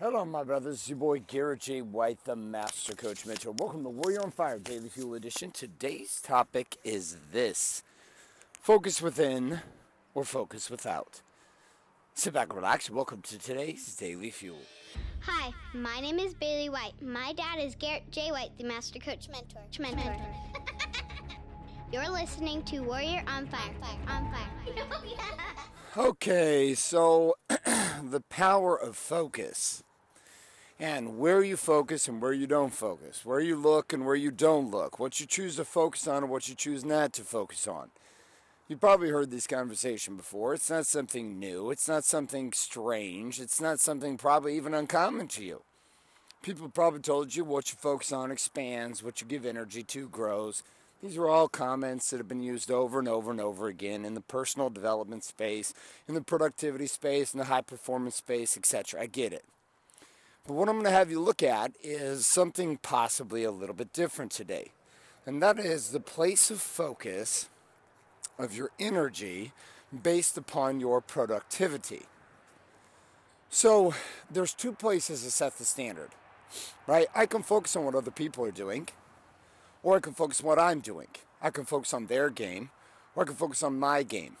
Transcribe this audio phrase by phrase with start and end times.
[0.00, 0.76] Hello, my brothers.
[0.76, 1.82] It's your boy Garrett J.
[1.82, 3.52] White, the Master Coach Mentor.
[3.52, 5.50] Welcome to Warrior on Fire Daily Fuel Edition.
[5.50, 7.82] Today's topic is this
[8.62, 9.60] focus within
[10.14, 11.20] or focus without.
[12.14, 12.88] Sit back, relax.
[12.88, 14.62] Welcome to today's Daily Fuel.
[15.20, 16.94] Hi, my name is Bailey White.
[17.02, 18.32] My dad is Garrett J.
[18.32, 19.60] White, the Master Coach Mentor.
[19.78, 20.16] Mentor.
[21.92, 23.74] You're listening to Warrior on Fire.
[24.08, 24.48] On Fire.
[25.96, 29.82] Oh, okay, so the power of focus
[30.80, 34.30] and where you focus and where you don't focus, where you look and where you
[34.30, 37.68] don't look, what you choose to focus on and what you choose not to focus
[37.68, 37.90] on.
[38.66, 40.54] You've probably heard this conversation before.
[40.54, 45.44] It's not something new, it's not something strange, it's not something probably even uncommon to
[45.44, 45.62] you.
[46.42, 50.62] People probably told you what you focus on expands, what you give energy to grows.
[51.02, 54.14] These are all comments that have been used over and over and over again in
[54.14, 55.74] the personal development space,
[56.08, 59.02] in the productivity space, in the high performance space, etc.
[59.02, 59.44] I get it.
[60.46, 63.92] But what I'm going to have you look at is something possibly a little bit
[63.92, 64.72] different today.
[65.26, 67.48] And that is the place of focus
[68.38, 69.52] of your energy
[70.02, 72.02] based upon your productivity.
[73.50, 73.94] So
[74.30, 76.10] there's two places to set the standard,
[76.86, 77.08] right?
[77.14, 78.88] I can focus on what other people are doing,
[79.82, 81.08] or I can focus on what I'm doing.
[81.42, 82.70] I can focus on their game,
[83.14, 84.36] or I can focus on my game.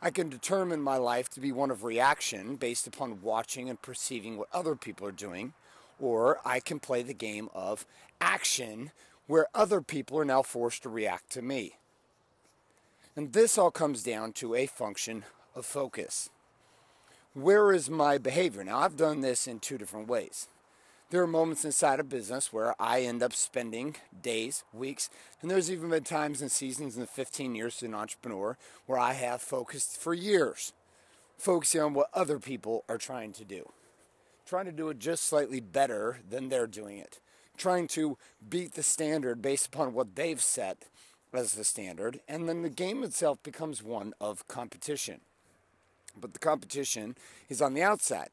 [0.00, 4.36] I can determine my life to be one of reaction based upon watching and perceiving
[4.36, 5.54] what other people are doing,
[5.98, 7.84] or I can play the game of
[8.20, 8.92] action
[9.26, 11.74] where other people are now forced to react to me.
[13.16, 15.24] And this all comes down to a function
[15.56, 16.30] of focus.
[17.34, 18.62] Where is my behavior?
[18.62, 20.48] Now, I've done this in two different ways.
[21.10, 25.08] There are moments inside a business where I end up spending days, weeks,
[25.40, 28.98] and there's even been times and seasons in the 15 years as an entrepreneur where
[28.98, 30.74] I have focused for years,
[31.38, 33.72] focusing on what other people are trying to do,
[34.44, 37.20] trying to do it just slightly better than they're doing it,
[37.56, 40.84] trying to beat the standard based upon what they've set
[41.32, 45.20] as the standard, and then the game itself becomes one of competition.
[46.20, 47.16] But the competition
[47.48, 48.28] is on the outside.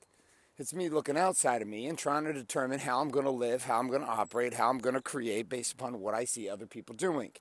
[0.57, 3.65] It's me looking outside of me and trying to determine how I'm going to live,
[3.65, 6.47] how I'm going to operate, how I'm going to create based upon what I see
[6.47, 7.31] other people doing.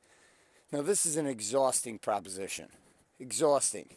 [0.72, 2.70] Now, this is an exhausting proposition.
[3.20, 3.91] Exhausting.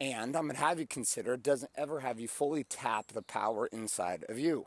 [0.00, 3.22] And I'm going to have you consider it doesn't ever have you fully tap the
[3.22, 4.66] power inside of you.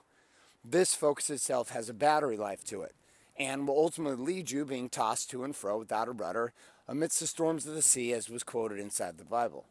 [0.64, 2.96] This focus itself has a battery life to it
[3.38, 6.54] and will ultimately lead you being tossed to and fro without a rudder
[6.88, 9.66] amidst the storms of the sea, as was quoted inside the Bible.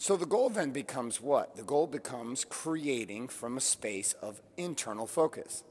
[0.00, 1.56] So the goal then becomes what?
[1.56, 5.64] The goal becomes creating from a space of internal focus.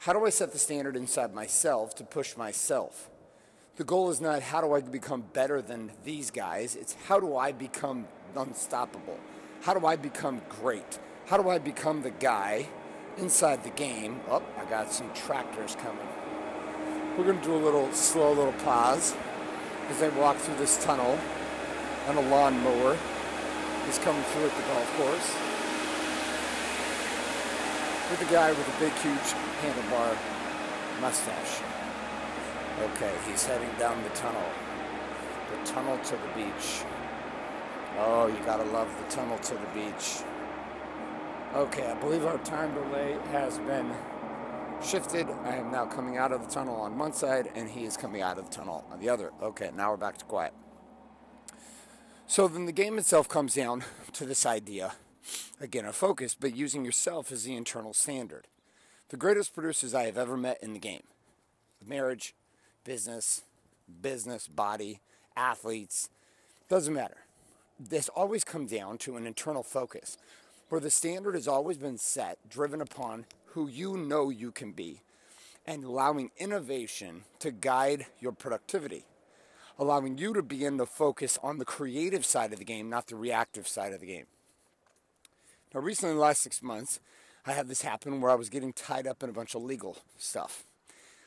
[0.00, 3.08] How do I set the standard inside myself to push myself?
[3.76, 7.38] The goal is not how do I become better than these guys, it's how do
[7.38, 9.18] I become unstoppable?
[9.62, 10.98] How do I become great?
[11.24, 12.68] How do I become the guy
[13.16, 14.20] inside the game?
[14.28, 16.06] Oh, I got some tractors coming.
[17.16, 19.16] We're going to do a little slow little pause
[19.88, 21.18] as they walk through this tunnel
[22.08, 22.98] on a lawnmower
[23.88, 25.54] is coming through at the golf course
[28.10, 30.16] with a guy with a big, huge handlebar
[31.00, 31.60] mustache.
[32.82, 34.44] Okay, he's heading down the tunnel.
[35.50, 36.84] The tunnel to the beach.
[37.98, 40.22] Oh, you gotta love the tunnel to the beach.
[41.54, 43.94] Okay, I believe our time delay has been
[44.82, 45.28] shifted.
[45.44, 48.22] I am now coming out of the tunnel on one side, and he is coming
[48.22, 49.32] out of the tunnel on the other.
[49.40, 50.52] Okay, now we're back to quiet.
[52.26, 54.94] So then the game itself comes down to this idea,
[55.60, 58.48] again, of focus, but using yourself as the internal standard.
[59.10, 61.02] The greatest producers I have ever met in the game
[61.86, 62.34] marriage,
[62.82, 63.42] business,
[64.00, 65.00] business, body,
[65.36, 66.08] athletes,
[66.68, 67.18] doesn't matter.
[67.78, 70.16] This always comes down to an internal focus
[70.70, 75.02] where the standard has always been set, driven upon who you know you can be,
[75.66, 79.04] and allowing innovation to guide your productivity
[79.78, 83.16] allowing you to begin to focus on the creative side of the game, not the
[83.16, 84.26] reactive side of the game.
[85.74, 87.00] Now, recently, in the last six months,
[87.46, 89.98] I had this happen where I was getting tied up in a bunch of legal
[90.16, 90.64] stuff.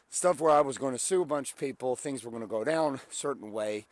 [0.10, 2.48] Stuff where I was going to sue a bunch of people, things were going to
[2.48, 3.86] go down a certain way,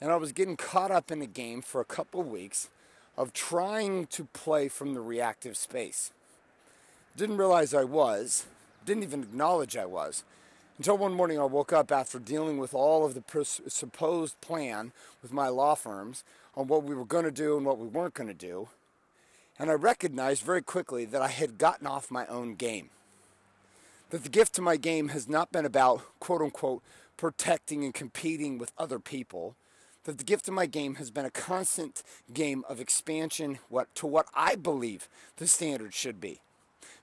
[0.00, 2.68] and I was getting caught up in a game for a couple weeks
[3.16, 6.10] of trying to play from the reactive space.
[7.16, 8.46] Didn't realize I was,
[8.84, 10.24] didn't even acknowledge I was,
[10.80, 14.92] until one morning I woke up after dealing with all of the pres- supposed plan
[15.20, 16.24] with my law firms
[16.54, 18.70] on what we were going to do and what we weren't going to do.
[19.58, 22.88] And I recognized very quickly that I had gotten off my own game.
[24.08, 26.82] That the gift to my game has not been about, quote unquote,
[27.18, 29.56] protecting and competing with other people.
[30.04, 32.02] That the gift of my game has been a constant
[32.32, 36.40] game of expansion what, to what I believe the standard should be.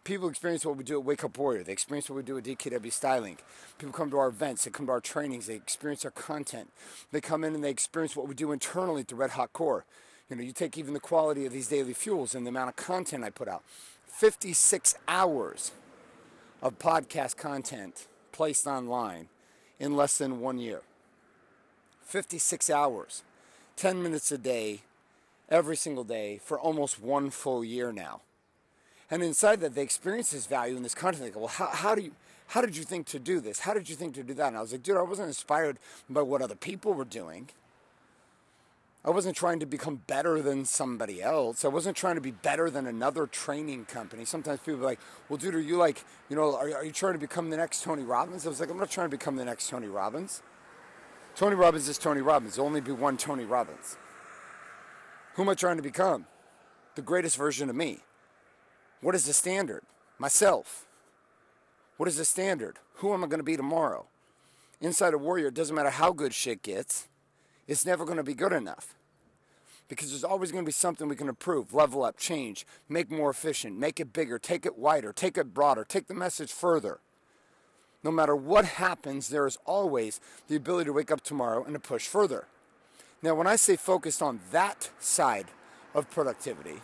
[0.07, 1.63] People experience what we do at Wake Up Warrior.
[1.63, 3.39] They experience what we do at DKW Styling.
[3.77, 4.63] People come to our events.
[4.63, 5.47] They come to our trainings.
[5.47, 6.69] They experience our content.
[7.11, 9.83] They come in and they experience what we do internally at the Red Hot Core.
[10.29, 12.77] You know, you take even the quality of these daily fuels and the amount of
[12.77, 13.63] content I put out.
[14.05, 15.73] 56 hours
[16.61, 19.27] of podcast content placed online
[19.77, 20.83] in less than one year.
[22.05, 23.23] 56 hours,
[23.75, 24.83] 10 minutes a day,
[25.49, 28.21] every single day for almost one full year now.
[29.09, 31.23] And inside that, they experience this value in this content.
[31.23, 32.11] They go, well, how, how do you,
[32.47, 33.59] how did you think to do this?
[33.59, 34.47] How did you think to do that?
[34.47, 35.77] And I was like, dude, I wasn't inspired
[36.09, 37.49] by what other people were doing.
[39.05, 41.63] I wasn't trying to become better than somebody else.
[41.63, 44.25] I wasn't trying to be better than another training company.
[44.25, 44.99] Sometimes people are like,
[45.29, 47.83] well, dude, are you like, you know, are, are you trying to become the next
[47.83, 48.45] Tony Robbins?
[48.45, 50.41] I was like, I'm not trying to become the next Tony Robbins.
[51.37, 52.55] Tony Robbins is Tony Robbins.
[52.55, 53.95] There'll only be one Tony Robbins.
[55.35, 56.25] Who am I trying to become?
[56.95, 57.99] The greatest version of me.
[59.01, 59.83] What is the standard?
[60.17, 60.85] Myself.
[61.97, 62.77] What is the standard?
[62.95, 64.07] Who am I going to be tomorrow?
[64.81, 67.07] Inside a warrior, it doesn't matter how good shit gets,
[67.67, 68.95] it's never going to be good enough.
[69.87, 73.29] Because there's always going to be something we can improve, level up, change, make more
[73.29, 76.99] efficient, make it bigger, take it wider, take it broader, take the message further.
[78.03, 81.79] No matter what happens, there is always the ability to wake up tomorrow and to
[81.79, 82.47] push further.
[83.23, 85.47] Now, when I say focused on that side
[85.95, 86.81] of productivity,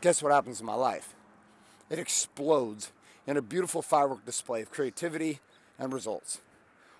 [0.00, 1.14] guess what happens in my life?
[1.90, 2.92] It explodes
[3.26, 5.40] in a beautiful firework display of creativity
[5.78, 6.40] and results.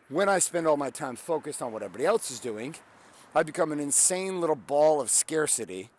[0.08, 2.74] When I spend all my time focused on what everybody else is doing,
[3.34, 5.90] I become an insane little ball of scarcity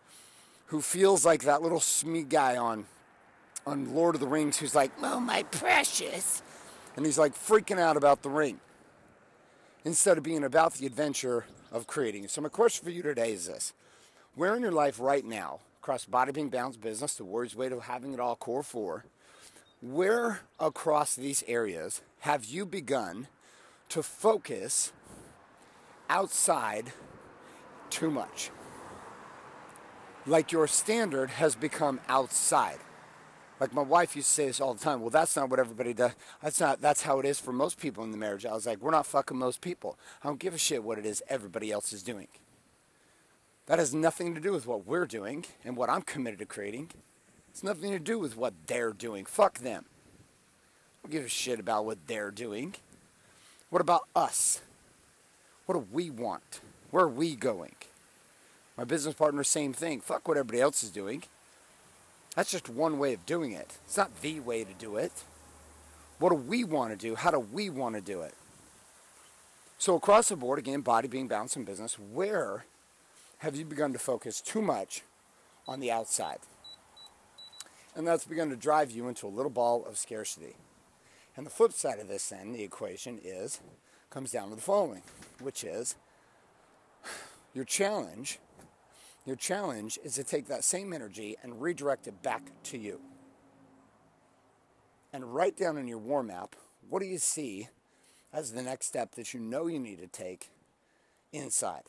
[0.66, 2.86] who feels like that little Smee guy on,
[3.66, 6.42] on Lord of the Rings who's like, Oh, my precious.
[6.96, 8.60] And he's like freaking out about the ring
[9.84, 12.28] instead of being about the adventure of creating.
[12.28, 13.72] So, my question for you today is this
[14.34, 17.80] Where in your life right now, across body being balanced business, the words way to
[17.80, 19.04] having it all core four,
[19.80, 23.28] where across these areas have you begun
[23.88, 24.92] to focus
[26.10, 26.92] outside
[27.88, 28.50] too much?
[30.26, 32.78] Like your standard has become outside.
[33.58, 35.00] Like my wife used to say this all the time.
[35.00, 36.12] Well, that's not what everybody does.
[36.42, 36.82] That's not.
[36.82, 38.44] That's how it is for most people in the marriage.
[38.44, 39.98] I was like, we're not fucking most people.
[40.22, 42.28] I don't give a shit what it is everybody else is doing.
[43.70, 46.90] That has nothing to do with what we're doing and what I'm committed to creating.
[47.50, 49.24] It's nothing to do with what they're doing.
[49.24, 49.84] Fuck them.
[49.86, 52.74] I don't give a shit about what they're doing.
[53.68, 54.60] What about us?
[55.66, 56.60] What do we want?
[56.90, 57.76] Where are we going?
[58.76, 60.00] My business partner, same thing.
[60.00, 61.22] Fuck what everybody else is doing.
[62.34, 63.78] That's just one way of doing it.
[63.84, 65.12] It's not the way to do it.
[66.18, 67.14] What do we want to do?
[67.14, 68.34] How do we want to do it?
[69.78, 72.64] So, across the board, again, body being balanced in business, where
[73.40, 75.02] have you begun to focus too much
[75.68, 76.38] on the outside?
[77.94, 80.56] And that's begun to drive you into a little ball of scarcity.
[81.36, 83.60] And the flip side of this, then, the equation is,
[84.08, 85.02] comes down to the following,
[85.40, 85.96] which is
[87.54, 88.38] your challenge
[89.26, 93.00] your challenge is to take that same energy and redirect it back to you.
[95.12, 96.56] And write down in your war map
[96.88, 97.68] what do you see
[98.32, 100.50] as the next step that you know you need to take
[101.32, 101.82] inside.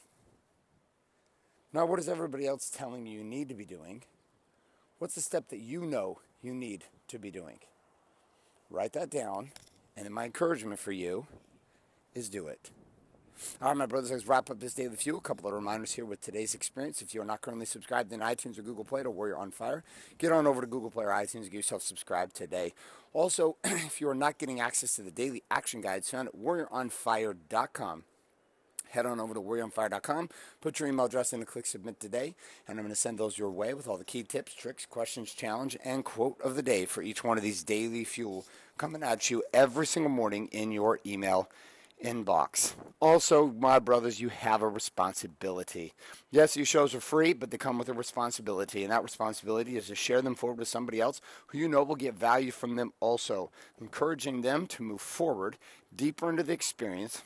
[1.74, 4.04] Now, what is everybody else telling you you need to be doing?
[5.00, 7.60] What's the step that you know you need to be doing?
[8.70, 9.52] Write that down,
[9.96, 11.28] and then my encouragement for you
[12.14, 12.72] is do it.
[13.62, 15.20] All right, my brothers, let's wrap up this daily fuel.
[15.20, 17.02] A couple of reminders here with today's experience.
[17.02, 19.84] If you are not currently subscribed in iTunes or Google Play to Warrior on Fire,
[20.18, 22.74] get on over to Google Play or iTunes and get yourself subscribed today.
[23.14, 28.04] Also, if you are not getting access to the daily action guides found at warrioronfire.com,
[28.92, 30.30] head on over to warrioronfire.com,
[30.62, 32.36] put your email address in and click submit today,
[32.68, 35.34] and I'm going to send those your way with all the key tips, tricks, questions,
[35.34, 38.46] challenge, and quote of the day for each one of these daily fuel
[38.78, 41.50] coming at you every single morning in your email
[42.04, 42.74] inbox.
[43.00, 45.94] Also, my brothers, you have a responsibility.
[46.30, 49.88] Yes, these shows are free, but they come with a responsibility, and that responsibility is
[49.88, 52.94] to share them forward with somebody else who you know will get value from them
[53.00, 55.58] also, encouraging them to move forward
[55.96, 57.22] deeper into the experience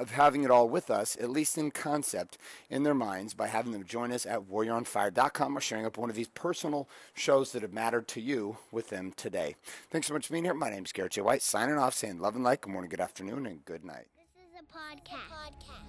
[0.00, 2.38] of having it all with us, at least in concept,
[2.70, 6.16] in their minds, by having them join us at warrioronfire.com or sharing up one of
[6.16, 9.56] these personal shows that have mattered to you with them today.
[9.90, 10.54] Thanks so much for being here.
[10.54, 11.20] My name is Garrett J.
[11.20, 14.06] White, signing off, saying love and light, good morning, good afternoon, and good night.
[14.34, 15.28] This is a podcast.
[15.28, 15.80] podcast.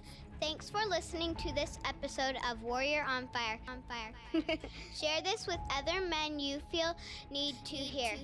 [0.41, 3.60] Thanks for listening to this episode of Warrior on Fire.
[3.70, 4.58] On Fire.
[5.00, 6.96] Share this with other men you feel
[7.30, 8.18] need to hear.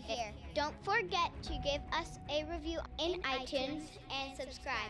[0.56, 4.90] Don't forget to give us a review in, in iTunes, iTunes and subscribe.